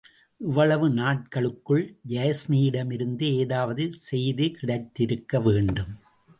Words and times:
இவ்வளவு 0.37 0.89
நாட்களுக்குள் 0.89 1.83
யாஸ்மியிடமிருந்து 2.07 3.27
ஏதாவது 3.37 3.93
செய்தி 3.93 4.51
கிடைத்திருக்க 4.51 5.41
வேண்டும். 5.41 5.93